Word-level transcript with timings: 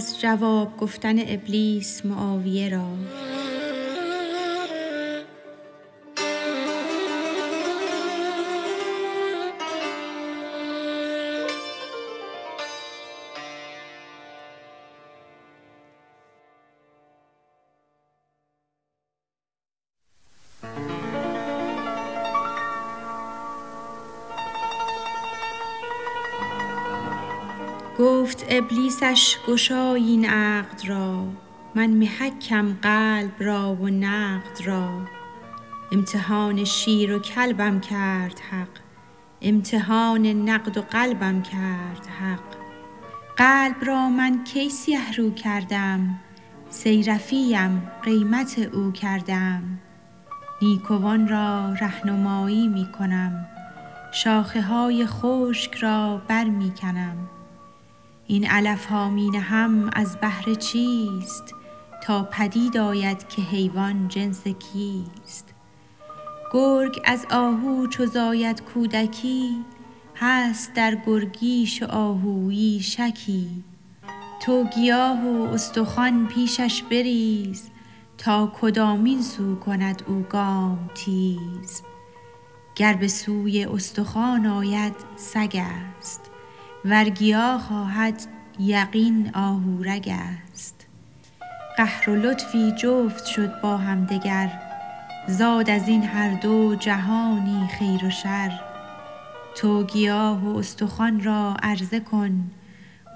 باز 0.00 0.20
جواب 0.20 0.76
گفتن 0.76 1.18
ابلیس 1.18 2.06
معاویه 2.06 2.68
را. 2.68 2.86
گفت 28.00 28.46
ابلیسش 28.48 29.36
گشای 29.46 30.02
این 30.02 30.24
عقد 30.28 30.86
را. 30.86 31.24
من 31.74 31.90
محکم 31.90 32.72
قلب 32.82 33.32
را 33.38 33.74
و 33.74 33.88
نقد 33.88 34.60
را. 34.64 34.88
امتحان 35.92 36.64
شیر 36.64 37.16
و 37.16 37.18
کلبم 37.18 37.80
کرد 37.80 38.40
حق. 38.50 38.68
امتحان 39.42 40.26
نقد 40.26 40.78
و 40.78 40.82
قلبم 40.82 41.42
کرد 41.42 42.06
حق. 42.20 42.56
قلب 43.36 43.84
را 43.84 44.08
من 44.08 44.44
کی 44.44 44.68
سیه 44.68 45.12
رو 45.16 45.30
کردم؟ 45.30 46.18
صیرفیم 46.70 47.90
قیمت 48.02 48.58
او 48.72 48.92
کردم. 48.92 49.62
نیکوان 50.62 51.28
را 51.28 51.72
رهنمایی 51.72 52.68
می 52.68 52.92
کنم. 52.98 53.46
شاخه 54.12 54.62
های 54.62 55.06
خشک 55.06 55.74
را 55.74 56.22
بر 56.28 56.44
می 56.44 56.70
کنم. 56.74 57.39
این 58.30 58.46
علف 58.46 58.86
ها 58.86 59.10
می 59.10 59.30
نهم 59.30 59.90
از 59.92 60.16
بهر 60.20 60.54
چیست 60.54 61.54
تا 62.02 62.22
پدید 62.22 62.76
آید 62.76 63.28
که 63.28 63.42
حیوان 63.42 64.08
جنس 64.08 64.42
کیست؟ 64.42 65.54
گرگ 66.52 67.00
از 67.04 67.26
آهو 67.30 67.86
چو 67.86 68.06
زاید 68.06 68.62
کودکی 68.62 69.64
هست 70.16 70.74
در 70.74 70.94
گرگیش 71.06 71.82
آهویی 71.82 72.80
شکی. 72.80 73.64
تو 74.42 74.64
گیاه 74.64 75.26
و 75.26 75.42
استخوان 75.42 76.26
پیشش 76.26 76.82
بریز 76.82 77.70
تا 78.18 78.52
کدامین 78.60 79.22
سو 79.22 79.56
کند 79.56 80.02
او 80.06 80.26
گام 80.28 80.90
تیز. 80.94 81.82
گر 82.74 82.94
به 82.94 83.08
سوی 83.08 83.64
استخوان 83.64 84.46
آید 84.46 84.94
سگ 85.16 85.62
است. 85.98 86.29
ور 86.84 87.04
گیا 87.04 87.58
خواهد 87.58 88.22
یقین 88.58 89.30
آهورگ 89.34 90.08
است. 90.08 90.86
قهر 91.76 92.10
و 92.10 92.16
لطفی 92.16 92.72
جفت 92.72 93.26
شد 93.26 93.60
با 93.60 93.76
همدگر 93.76 94.60
زاد 95.28 95.70
از 95.70 95.88
این 95.88 96.02
هر 96.02 96.40
دو 96.40 96.74
جهانی 96.74 97.68
خیر 97.78 98.04
و 98.04 98.10
شر. 98.10 98.60
تو 99.54 99.84
گیاه 99.84 100.44
و 100.44 100.56
استخوان 100.56 101.24
را 101.24 101.56
عرضه 101.62 102.00
کن 102.00 102.50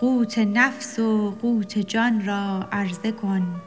قوت 0.00 0.38
نفس 0.38 0.98
و 0.98 1.30
قوت 1.42 1.78
جان 1.78 2.26
را 2.26 2.68
عرضه 2.72 3.12
کن. 3.12 3.60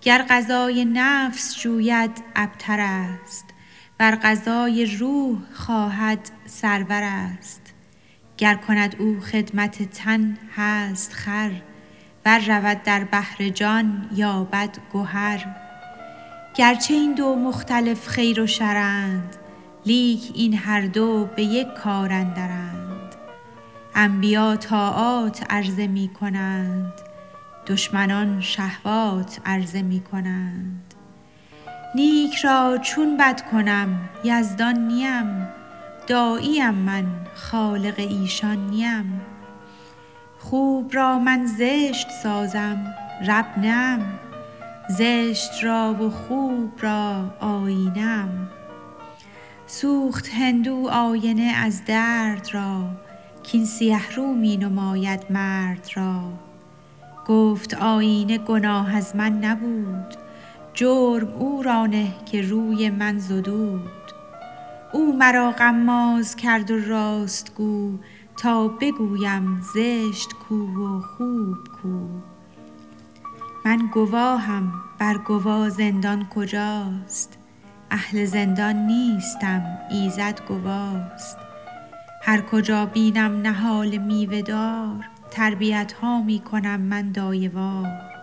گر 0.00 0.26
غذای 0.30 0.84
نفس 0.84 1.60
جوید 1.60 2.22
ابتر 2.36 2.80
است 2.80 3.44
ور 4.00 4.16
غذای 4.16 4.86
روح 4.86 5.38
خواهد 5.52 6.30
سرور 6.46 7.02
است. 7.02 7.63
گر 8.38 8.54
کند 8.54 8.96
او 8.98 9.20
خدمت 9.20 9.82
تن 9.82 10.38
هست 10.56 11.12
خر 11.12 11.50
ور 12.26 12.38
رود 12.38 12.82
در 12.82 13.04
بحر 13.04 13.48
جان 13.48 14.10
یابد 14.14 14.78
گهر. 14.92 15.46
گرچه 16.54 16.94
این 16.94 17.14
دو 17.14 17.36
مختلف 17.36 18.08
خیر 18.08 18.40
و 18.40 18.46
شرند 18.46 19.36
لیک 19.86 20.32
این 20.34 20.54
هر 20.54 20.80
دو 20.80 21.28
به 21.36 21.42
یک 21.42 21.74
کار 21.74 22.12
اندرند. 22.12 23.14
انبیا 23.94 24.56
طاعات 24.56 25.44
عرضه 25.50 25.86
می 25.86 26.08
کنند 26.08 26.92
دشمنان 27.66 28.40
شهوات 28.40 29.40
عرضه 29.46 29.82
می 29.82 30.00
کنند. 30.00 30.94
نیک 31.94 32.34
را 32.34 32.78
چون 32.82 33.16
بد 33.16 33.50
کنم 33.50 34.08
یزدان 34.24 34.86
نیم. 34.86 35.48
داعیم 36.06 36.74
من 36.74 37.06
خالق 37.34 37.94
ایشان 37.96 38.66
نیم. 38.66 39.20
خوب 40.38 40.94
را 40.94 41.18
من 41.18 41.46
زشت 41.46 42.10
سازم 42.22 42.94
رب 43.26 43.58
نه 43.58 43.68
ام 43.68 44.18
زشت 44.88 45.64
را 45.64 45.94
و 45.94 46.10
خوب 46.10 46.72
را 46.80 47.34
آیینه 47.40 48.00
ام 48.00 48.48
سوخت 49.66 50.28
هندو 50.28 50.88
آینه 50.92 51.52
از 51.56 51.84
درد 51.84 52.48
را 52.52 52.84
کاین 53.52 53.64
سیه 53.64 54.14
رو 54.16 54.34
می 54.34 54.56
نماید 54.56 55.26
مرد 55.30 55.88
را. 55.96 56.20
گفت 57.26 57.74
آیینه 57.74 58.38
گناه 58.38 58.96
از 58.96 59.16
من 59.16 59.44
نبود 59.44 60.14
جرم 60.74 61.28
او 61.28 61.62
را 61.62 61.86
نه 61.86 62.14
که 62.26 62.42
روی 62.42 62.90
من 62.90 63.18
زدود. 63.18 63.90
او 64.94 65.16
مرا 65.16 65.50
غماز 65.50 66.36
کرد 66.36 66.70
و 66.70 66.78
راست 66.78 67.54
گو 67.54 67.98
تا 68.36 68.68
بگویم 68.68 69.60
زشت 69.60 70.32
کو 70.32 70.54
و 70.54 71.00
خوب 71.00 71.56
کو. 71.82 72.08
من 73.64 73.90
گواهم 73.92 74.72
بر 74.98 75.18
گوا 75.18 75.68
زندان 75.68 76.28
کجاست 76.34 77.38
اهل 77.90 78.24
زندان 78.24 78.76
نیستم 78.76 79.62
ایزد 79.90 80.40
گواست. 80.48 81.38
هر 82.22 82.40
کجا 82.40 82.86
بینم 82.86 83.42
نهال 83.42 83.96
میوه 83.96 84.42
دار 84.42 85.04
تربیت 85.30 85.92
ها 85.92 86.22
می 86.22 86.38
کنم 86.38 86.80
من 86.80 87.12
دایه 87.12 87.48
وار 87.48 88.13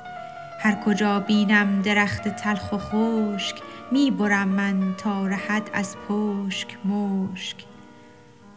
هر 0.64 0.76
کجا 0.76 1.20
بینم 1.20 1.82
درخت 1.82 2.28
تلخ 2.28 2.74
و 2.74 2.78
خشک 2.78 3.56
می 3.92 4.12
برم 4.12 4.48
من 4.48 4.96
تا 4.98 5.28
رهد 5.28 5.70
از 5.74 5.96
پشک 6.08 6.78
مشک. 6.86 7.56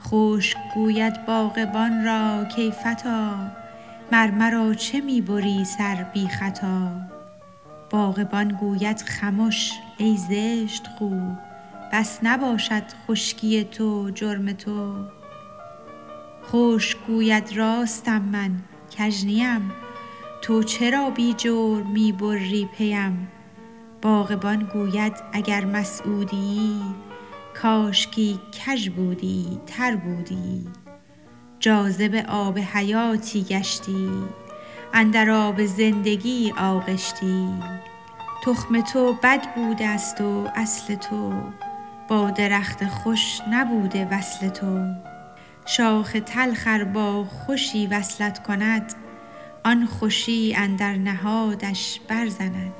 خشک 0.03 0.57
گوید 0.75 1.27
باغبان 1.27 2.05
را 2.05 2.45
کای 2.57 2.71
فتی 2.71 3.35
مر 4.13 4.31
مرا 4.31 4.75
چه 4.75 5.01
می 5.01 5.21
بری 5.21 5.65
سر 5.65 6.07
بی 6.15 6.29
خطا؟ 6.29 6.89
باغبان 7.91 8.49
گوید 8.49 9.03
خمش 9.03 9.73
ای 9.99 10.17
زشت 10.17 10.87
خو 10.99 11.11
بس 11.93 12.19
نباشد 12.23 12.83
خشکی 13.07 13.65
تو 13.65 14.11
جرم 14.15 14.53
تو. 14.53 14.95
خشک 16.47 16.99
گوید 17.07 17.57
راستم 17.57 18.23
من 18.23 18.51
کژ 18.91 19.25
نیم. 19.25 19.84
تو 20.45 20.63
چرا 20.63 21.11
بی 21.11 21.35
جرم 21.35 21.87
می 21.87 22.13
بری 22.13 22.69
پیم؟ 22.79 23.29
باغبان 24.03 24.69
گوید 24.73 25.13
اگر 25.33 25.65
مسعودیی 25.65 26.81
کاشکی 27.63 28.41
کژ 28.53 28.89
بودی 28.89 29.61
تر 29.67 29.97
بودی. 29.97 30.67
جاذب 31.61 32.25
آب 32.29 32.59
حیاتی 32.59 33.43
گشتی 33.43 34.11
اندر 34.93 35.31
آب 35.31 35.65
زندگی 35.65 36.53
آغشتی. 36.59 37.49
تخم 38.45 38.81
تو 38.81 39.13
بد 39.23 39.55
بوده 39.55 39.97
ست 39.97 40.21
و 40.21 40.49
اصل 40.55 40.95
تو 40.95 41.33
با 42.09 42.31
درخت 42.31 42.87
خوش 42.87 43.41
نبوده 43.51 44.09
وصل 44.11 44.49
تو. 44.49 44.87
شاخ 45.67 46.17
تلخ 46.27 46.63
ار 46.67 46.85
با 46.85 47.25
خوشی 47.25 47.87
وصلت 47.87 48.43
کند 48.43 49.04
آن 49.65 49.87
خوشی 49.87 50.55
اندر 50.57 50.95
نهادش 50.95 52.01
بر 52.09 52.29
زند 52.29 52.75